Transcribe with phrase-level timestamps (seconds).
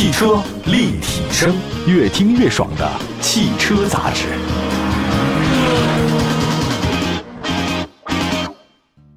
[0.00, 1.54] 汽车立体声，
[1.86, 4.28] 越听越爽的汽车杂志。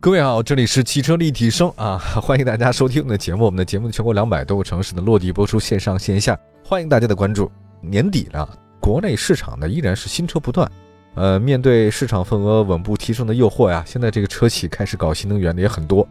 [0.02, 3.46] 各位好，这里是汽车立体声啊， 欢迎大家收听我们的节目。
[3.46, 7.50] 我们的节目全国两百多个城市的落地播出，线上线下，欢迎大家的关注。
[7.80, 8.46] 年底了，
[8.82, 10.70] 国内市场呢依然是新车不断。
[11.16, 16.06] 呃，面对市场份额稳步提升的诱惑呀，现在这个车企开始搞新能源的也很多，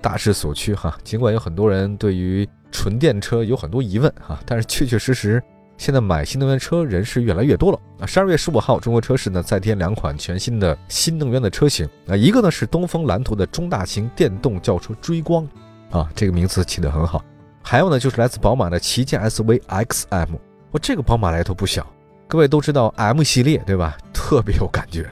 [0.00, 0.96] 大势所趋哈。
[1.02, 5.40] 尽管有很多人对于纯电车有很多疑问哈，但是确确实实，
[5.78, 7.78] 现在买新能源车人是越来越多了。
[8.00, 15.48] 啊，十二月十五号，中国车市呢再添两款全新的新能源的车型啊，一个呢是东风蓝图的中大型电动轿车追光
[15.92, 17.24] 啊，这个名字起得很好。
[17.62, 20.30] 还有呢就是来自宝马的旗舰 SUV XM，
[20.72, 21.86] 我这个宝马来头不小。
[22.26, 23.96] 各位都知道 M 系列对吧？
[24.12, 25.08] 特别有感觉，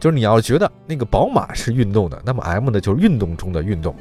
[0.00, 3.94] 就是你要觉得那个宝马是运动的，那么 M 呢就是运动中的运动。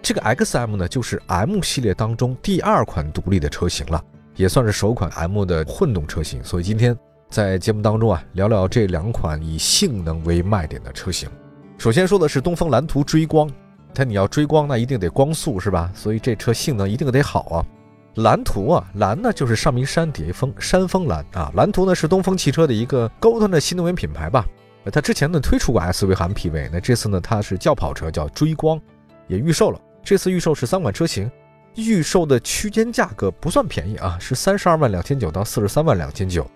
[0.00, 4.02] 这个 XM 呢就是 M 系列当中第二款独立的车型了，
[4.36, 6.42] 也算是首款 M 的混动车型。
[6.42, 6.96] 所以今天
[7.28, 11.28] 在节目当中啊，聊聊这两款以性能为卖点的车型。
[11.76, 13.50] 首先说的是东风蓝图追光，
[13.92, 15.90] 它你要追光那一定得光速是吧？
[15.94, 17.64] 所以这车性能一定得好啊。
[18.14, 21.52] 蓝图啊，蓝呢就是上名山叠峰，山峰蓝啊。
[21.54, 24.46] 蓝图呢是东风汽车的一个高端的新能源品牌吧。
[24.90, 28.80] 它之前呢推出过 SUV 和 MPV，那这次呢它是轿跑车，叫追光，
[29.26, 29.78] 也预售了。
[30.02, 31.30] 这次预售是三款车型，
[31.74, 36.46] 预售的区间价格不算便宜啊，是三十二万两千九到四十三万两千九。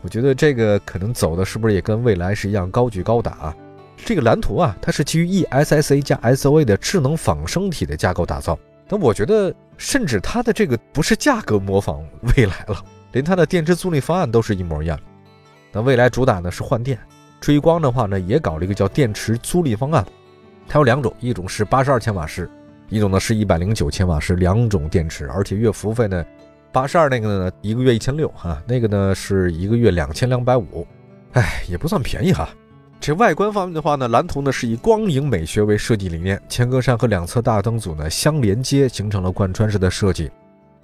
[0.00, 3.56] 我觉得这个可能走的是不是也跟蔚来是一样高举高打啊？
[4.04, 8.58] 这个蓝图啊，它是基于 ESSA 加 SOA 的智能仿生体的架构打造。
[8.88, 12.04] 那我觉得，甚至它的这个不是价格模仿
[12.36, 14.98] 未来了，连它的电池租赁方案都是一模一样。
[15.70, 16.98] 那未来主打呢是换电，
[17.40, 20.04] 追光的话呢也搞了一个叫电池租赁方案，
[20.68, 22.50] 它有两种，一种是八十二千瓦时，
[22.92, 26.22] 一种呢是一百零九千瓦时，两种电池，而且月服务费呢，
[26.70, 30.86] 八十二那个呢一个月一千六哈，那个呢是一个月两千两百五，
[31.32, 32.50] 哎，也不算便宜哈。
[33.00, 40.30] 这外观方面的话呢，蓝图呢是以光影美学为设计理念，前格栅和两侧大灯组呢相连接，形成了贯穿式的设计。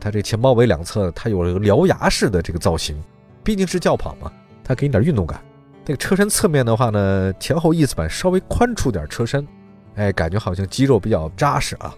[0.01, 2.97] 它这前包围两侧，它有了个獠牙式的这个造型，
[3.45, 4.33] 毕竟是轿跑嘛，
[4.65, 5.39] 它给你点运动感。
[5.85, 9.47] 这个车身侧面的话呢，前后翼子板稍微宽出点车身，
[9.95, 11.95] 哎，感觉好像肌肉比较扎实啊。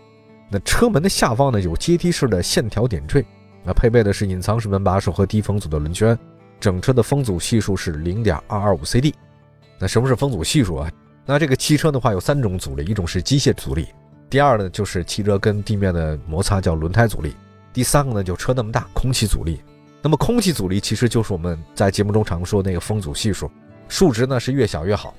[0.51, 3.25] 那车门的下方呢有阶梯式的线条点缀，
[3.65, 6.19] 那配备的是隐藏式门把手和低风阻的轮圈，
[6.59, 9.15] 整车的风阻系数是零点二二五 CD。
[9.79, 10.91] 那什么是风阻系数啊？
[11.25, 13.87] 那这个汽车的话有三种阻力，一种是机械阻力，
[14.29, 17.37] 第二呢就是汽车跟地面的摩擦叫轮胎阻力，
[17.73, 19.61] 第三个呢就车那么大，空气阻力。
[20.03, 23.49] 那么空气阻力其实就是我们在节目中常说那个风阻系数，
[23.87, 25.15] 数值呢是越小越好。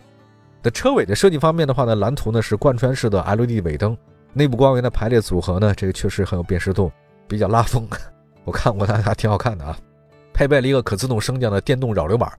[0.62, 3.97] 那车尾的设计方面的话呢，蓝图呢是贯穿式的 LED 尾灯，
[4.34, 6.92] 内部光源的排列组合呢，这个确实很有辨识度，
[7.28, 7.88] 比较拉风。
[8.46, 9.78] 我看过它还挺好看的啊，
[10.34, 12.31] 配备了一个可自动升降的电动扰流板。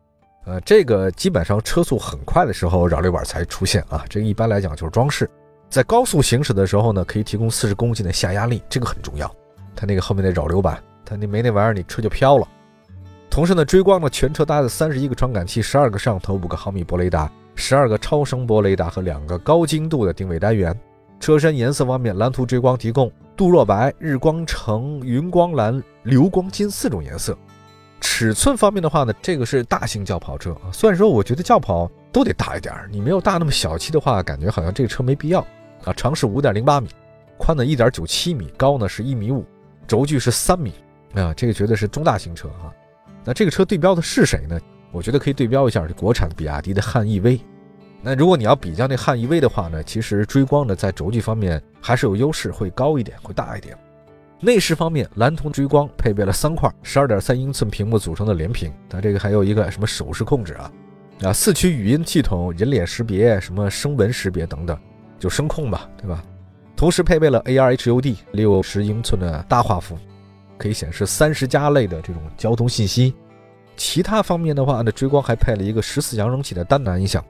[0.44, 4.04] 呃，这个基本上车速很快的时候，扰流板才出现啊。
[4.08, 5.30] 这个一般来讲就是装饰，
[5.68, 9.32] 在高速行驶的时候呢，可以提供四十公斤的下压力，这个很重要。
[9.76, 12.48] 它那个后面的扰流板，它那没那玩意儿，你车就飘了。
[13.30, 20.76] 同时呢，追光呢全车搭载三十一个传感器，十二个摄像头，五个毫米波雷达，十二个超声波雷达和两个高精度的定位单元。
[21.22, 27.38] 车身颜色方面，蓝图追光提供镀若白、日光橙、云光蓝、流光金四种颜色。
[28.00, 30.66] 尺寸方面的话呢，这个是大型轿跑车啊。
[30.72, 35.46] 虽然说我觉得轿跑都得大一点，你没有大那么小气的话，感觉好像这个车没必要
[35.84, 35.92] 啊。
[35.92, 36.88] 长是五点零八米，
[37.38, 39.46] 宽呢一点九七米，高呢是一米五，
[39.86, 40.72] 轴距是三米
[41.14, 41.32] 啊。
[41.34, 42.74] 这个绝对是中大型车啊。
[43.24, 44.58] 那这个车对标的是谁呢？
[44.90, 47.38] 我觉得可以对标一下国产比亚迪的汉 EV。
[48.04, 53.78] 那如果你要比较那汉 EV 的话呢，其实追光呢在轴距方面还是有优势，会高一点，会大一点。
[54.40, 60.72] 内饰方面，蓝图追光配备了三块十二点三英寸屏幕组成的连屏，它这个还有一个什么手势控制啊，
[61.22, 64.76] 啊四驱语音系统、人脸识别、什么声纹识别等等，
[65.20, 66.24] 就声控吧，对吧？
[66.74, 69.96] 同时配备了 AR HUD 六十英寸的大画幅，
[70.58, 73.14] 可以显示三十加类的这种交通信息。
[73.76, 77.24] 其他方面的话，呢，追光还配了一个十四扬声器的单拿音响，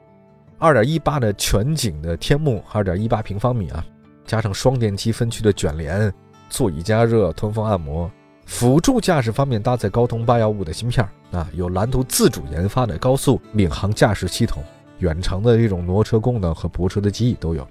[0.63, 3.85] 二点一八的全景的天幕，二点一八平方米啊，
[4.25, 6.09] 加上双电机分区的卷帘。
[6.49, 8.09] 座椅加热、通风按摩，
[8.45, 14.63] 辅助驾驶方面搭载高通八幺五的芯片啊，有蓝图自主研发的高速领航驾驶系统，
[14.99, 17.67] 远程的这种挪车功能和泊车的记忆都有。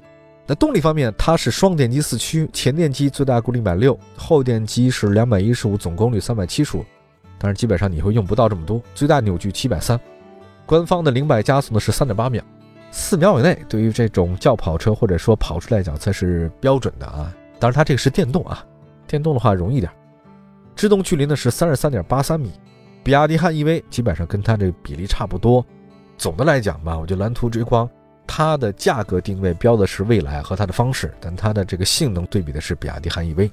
[0.46, 6.84] 那动力方面，它是双电机四驱，前电机最大功率一百六，后电机是两百一十五，总功率三百七十五，
[7.38, 9.98] 但是基本上你会用不到这么多，最大扭矩七百三。
[10.66, 12.42] 官方的零百加速呢是三点八秒，
[12.94, 17.34] 四秒以内，对于这种轿跑车或者说跑车来讲才是标准的啊。
[17.58, 18.64] 当然它这个是电动啊。
[19.06, 19.90] 电动的话容易点，
[20.76, 22.52] 制动距离呢是三十三点八三米。
[23.02, 25.64] 比亚迪汉 EV 基本上跟它这个比例差不多。
[26.18, 27.88] 总的来讲吧，我觉得蓝图追光
[28.26, 33.50] 它的价格定位标的是未来和它的方式，但它的这个性能对比的是比亚迪汉 EV。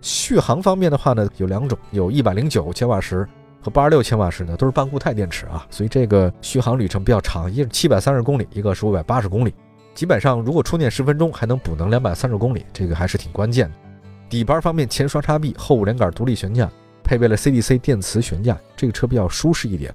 [0.00, 3.28] 续航方面的话呢，有两种，有一百零九千瓦时
[3.66, 9.52] 和八十六千瓦时的，都是半固态电池啊，所以这个续航里程比较长，一个是七百三十公里，一个是五百八十公里。
[9.92, 13.74] 基本上如果充电十分钟还能补能两百三十公里，这个还是挺关键的。
[14.28, 16.70] 底盘方面，前双叉臂，后五连杆独立悬架。
[17.02, 19.92] 配备了 CDC 电磁悬架，这个车比较舒适一点。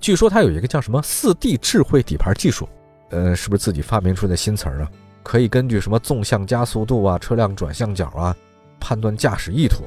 [0.00, 2.68] 据说它有一个叫什么四 D 智慧底盘技术，
[3.10, 4.90] 呃，是不是自己发明出的新词儿啊？
[5.22, 8.36] 可以根据什么纵向加速度啊、车辆转向角啊，
[8.78, 9.84] 判断驾驶意图，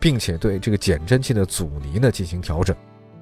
[0.00, 2.74] 并且对这个减震器的阻尼呢进行调整，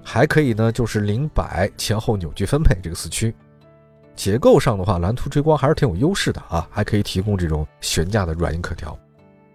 [0.03, 3.35] 还可以呢就是零百前后扭矩分配这个四驱。
[4.15, 8.99] 结构上的话，蓝图追光还是挺有优势的啊，还可以提供这种悬架的软硬可调。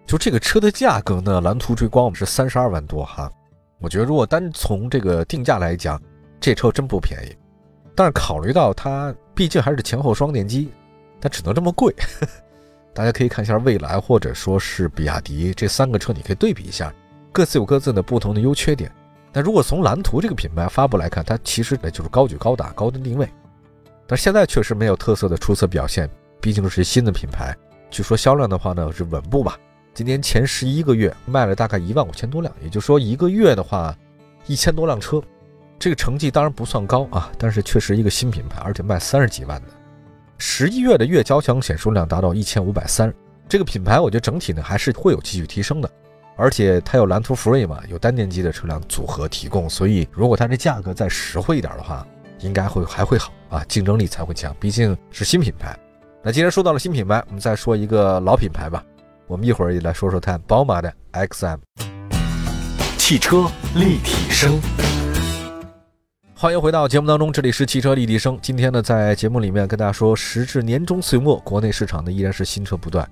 [0.06, 3.30] 就这个车的价格呢，蓝图追光我们是三十二万多哈。
[3.80, 6.00] 我觉得如果单从这个定价来讲，
[6.40, 7.36] 这车真不便宜。
[7.94, 10.70] 但是考虑到它毕竟还是前后双电机，
[11.20, 11.94] 它只能这么贵。
[12.94, 16.92] 大家可以看一下蔚来或者说是比亚迪这三个车，你可以对比一下，
[17.34, 18.88] 各自有各自的不同的优缺点。
[19.32, 23.28] 但如果从蓝图这个品牌发布来看，它其实呢就是高举高打、高端定位。
[24.06, 26.08] 但现在确实没有特色的出色表现，
[26.40, 27.52] 毕竟是新的品牌。
[27.90, 29.58] 据说销量的话呢是稳步吧。
[29.92, 33.92] 今年前十一个月卖了大概一万五千多辆，也就是说一个月的话，
[34.46, 35.20] 一千多辆车，
[35.76, 39.68] 这个成绩当然不算高啊，但是确实一个新品牌，而且卖三十几万的。
[40.38, 43.12] 十一月的月交强险数量达到一千五百三，
[43.48, 45.90] 这个品牌我觉得整体呢还是会有继续提升的，
[46.36, 52.06] 而且它有蓝图 Free 嘛，有单电机的车辆组合提供，所以如果它这价格再实惠一点的话，
[52.40, 55.78] 应该会还会好啊，竞争力才会强，毕竟是新品牌。
[56.22, 58.84] 那既然说到了新品牌，我们再说一个老品牌吧。
[59.26, 61.58] 我们一会儿也来说说看宝马的 XM。
[62.98, 64.60] 汽车立体声，
[66.34, 68.38] 欢迎回到节目当中，这里是汽车立体声。
[68.42, 73.08] 今天呢，在节目里面跟大家说，时至年终岁末，国内市场呢依然是新车不断。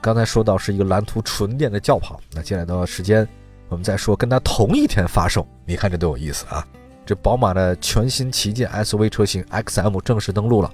[0.00, 3.26] 刚才说到是一个蓝图纯电的轿跑，那接下来的时间，
[3.68, 6.66] 我们再说跟它同一天发售，你看这多有意思啊！
[7.04, 10.72] 这宝马的全新旗舰 SUV 车型 XM 正式登陆了，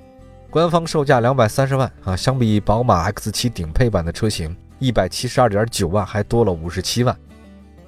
[0.50, 4.54] 官方售价两百三十万啊，相比宝马 X7 顶配版的车型。
[4.78, 7.16] 一百七十二点九万，还多了五十七万。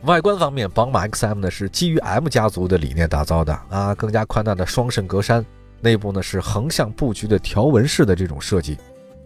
[0.02, 5.44] 外观方面，宝马 X M 呢是基于 M 家族的理念打造的啊，更加宽大的双肾格栅，
[5.80, 8.78] 内部呢是横向布局的条纹式的这种设计，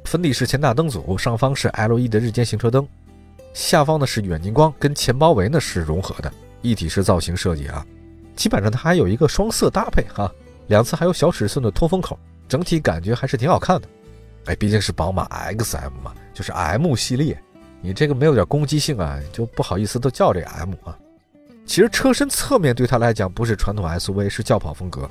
[0.08, 2.88] 分体式前大灯组，上方是 LED 的日间行车灯，
[3.52, 6.32] 下方呢是远近光跟前包围呢是融合的
[6.62, 7.84] 一体式造型设计啊。
[8.34, 10.32] 基本上它还有一个双色搭配哈，
[10.68, 12.18] 两侧还有小尺寸的通风口，
[12.48, 13.88] 整体感觉还是挺好看的。
[14.46, 17.38] 哎，毕竟是宝马 X M 嘛，就是 M 系列。
[17.82, 20.98] 你这个没有点攻击性啊，就不好意思都叫这个 M 啊。
[21.66, 25.08] 其实车身侧面对它来讲不是传统 SUV，是轿跑风格。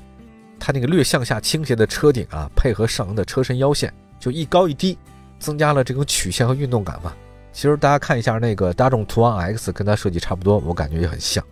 [0.59, 4.97] 它那个略向下倾斜的车顶啊，配合上扬的车身腰线，就一高一低，
[5.39, 7.13] 增加了这种曲线和运动感嘛。
[7.53, 11.43] 其实大家看一下那个大众途昂 X，跟它设计差不多，我感觉也很像。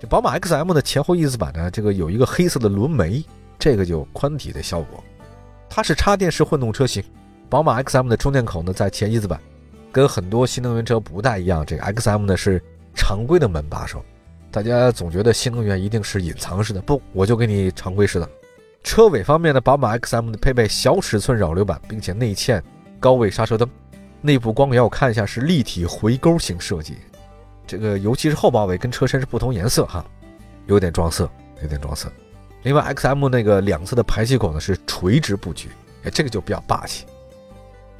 [0.00, 3.24] 这宝马 XM 的前后翼子板呢，这个有一个黑色的轮眉，
[3.58, 5.02] 这个就宽体的效果。
[5.68, 7.02] 它是插电式混动车型，
[7.48, 9.40] 宝马 XM 的充电口呢在前翼子板。
[9.90, 12.62] 跟很多新能源车不大一样，这个 X M 呢是
[12.94, 14.02] 常规的门把手。
[14.50, 18.28] 大家总觉得新能源一定是隐藏式的，不，我就给你常规式的。
[18.82, 22.60] 车尾方面呢，宝马 X M 呢配备小尺寸扰流板，并且内嵌
[22.98, 23.68] 高位刹车灯。
[24.20, 26.96] 内部光源我看一下是立体回勾型设计，
[27.66, 30.04] 这个尤其是后包围跟车身是不同颜色哈，
[30.66, 31.28] 有点撞色，
[31.60, 32.10] 有点撞色。
[32.62, 35.70] 另外 X M 那个两侧的排气口呢是垂直布局，
[36.04, 37.04] 哎，这个就比较霸气。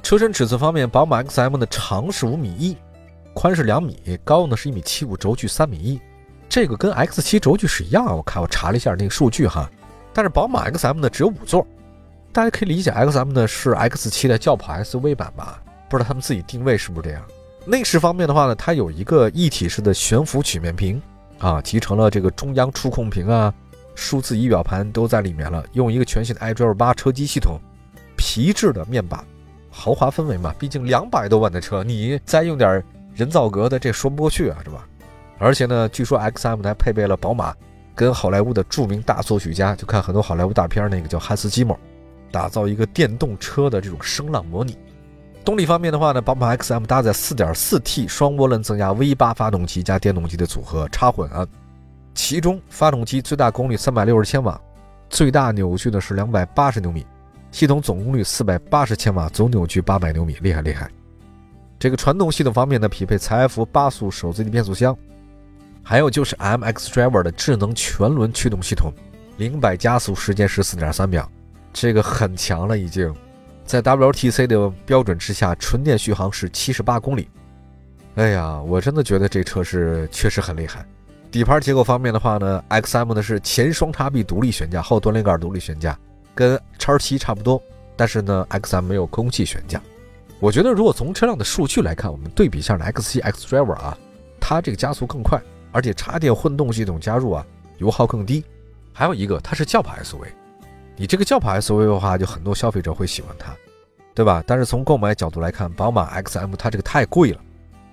[0.01, 2.77] 车身尺寸方面，宝马 X M 的长是五米一，
[3.33, 5.99] 宽是两米，高呢是一米七五，轴距三米一，
[6.47, 8.05] 这个跟 X 七轴距是一样。
[8.15, 9.69] 我看我查了一下那个数据哈，
[10.13, 11.65] 但是宝马 X M 呢只有五座，
[12.31, 15.61] 大家可以理解 X M 呢是 X 七的轿跑 S U V 版吧？
[15.89, 17.23] 不知道他们自己定位是不是这样。
[17.65, 21.01] 内饰方面的话呢，它有一个一体式的悬浮曲面屏
[21.39, 23.53] 啊，集成了这个中央触控屏啊，
[23.95, 27.59] 数字仪表盘都在里面了，用一个全新的 iDrive 八车机系统，
[28.17, 29.23] 皮质的面板。
[29.69, 32.83] 豪华氛围嘛，毕竟两百多万的车，你再用点
[33.15, 34.87] 人造革的，这说不过去啊，是吧？
[35.39, 37.55] 而且呢，据说 X M 还配备了宝马
[37.95, 41.79] 跟好莱坞的著名大作曲家，就看很多好莱坞大片那个叫汉斯基默，
[42.31, 44.77] 打造一个电动车的这种声浪模拟。
[45.45, 51.45] 动力方面的话呢，宝马 X M 搭载 4.4T 双涡轮增压 V8 发动机加电动机的组合插混啊，
[52.15, 54.59] 其中发动机最大功率360千瓦，
[55.09, 57.05] 最大扭矩呢是280牛米。
[57.51, 60.89] 系统总功率四百八十千瓦，总扭矩八百牛米，厉害厉害。
[61.77, 64.97] 这个传动系统方面呢，匹配财富八速手自一体变速箱，
[65.83, 68.91] 还有就是 MX Driver 的智能全轮驱动系统，
[69.37, 71.29] 零百加速时间十四点三秒，
[71.73, 73.13] 这个很强了已经。
[73.65, 77.29] 在 WTC 的标准之下，纯电续航是七十八公里。
[78.15, 80.85] 哎呀，我真的觉得这车是确实很厉害。
[81.31, 85.97] 底盘结构方面的话呢，XM 呢是前双叉臂独立悬架，后多连杆独立悬架，
[86.35, 87.61] 跟叉七差不多。
[87.95, 89.81] 但是呢，XM 没有空气悬架。
[90.39, 93.97] 我觉得如果从车辆的数据来看，我们对比一下 X7 xDriver 啊，
[94.39, 95.41] 它这个加速更快，
[95.73, 97.45] 而且插电混动系统加入啊，
[97.79, 98.41] 油耗更低。
[98.93, 100.27] 还有一个，它是轿跑 SUV，
[100.95, 103.53] 你这个轿跑 SUV 的话，就很多消费者会喜欢它，
[104.13, 104.41] 对吧？
[104.47, 107.41] 但是从购买角度来看，宝马 XM 它这个太贵了，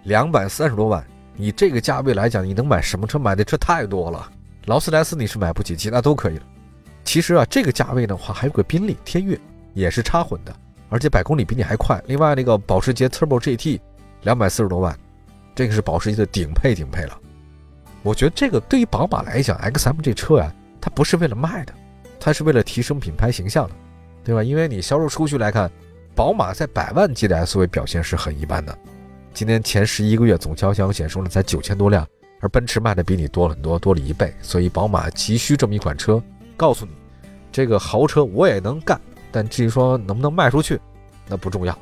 [0.05, 3.19] 两百三十多万，你这个价位来讲，你能买什么车？
[3.19, 4.31] 买的车太多了，
[4.67, 6.43] 劳斯莱斯你是买不起，其他都可以了。
[7.03, 9.37] 其实啊，这个价位的话，还有个宾利天越，
[9.73, 10.55] 也是插混的。
[10.91, 12.03] 而且百公里比你还快。
[12.07, 13.81] 另外那个保时捷 Turbo GT，
[14.23, 14.95] 两百四十多万，
[15.55, 17.17] 这个是保时捷的顶配顶配了。
[18.03, 21.75] 我觉得这个对于宝马来讲，XM 这车啊，它不是为了卖的，
[22.19, 23.75] 它是为了提升品牌形象的，
[24.25, 24.43] 对吧？
[24.43, 25.71] 因为你销售数据来看，
[26.15, 28.77] 宝马在百万级的 SUV 表现是很一般的。
[29.35, 32.07] 今年前十一个月总交强险数呢才九千多辆，
[32.41, 34.35] 而奔驰卖的比你多很多，多了一倍。
[34.41, 36.23] 所以宝马急需这么一款车，
[36.57, 36.93] 告诉你，
[37.53, 39.01] 这个豪车我也能干。
[39.31, 40.81] 但至于说能不能卖出去，
[41.29, 41.79] 那不重要。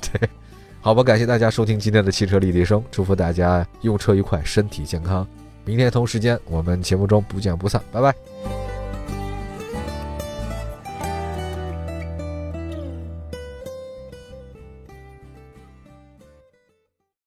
[0.00, 0.28] 对，
[0.80, 5.26] 好吧，感谢大家收听今天的汽车立体声，祝福大家用车愉快，身体健康。
[5.64, 8.63] 明天同时间我们节目中不见不散，拜拜。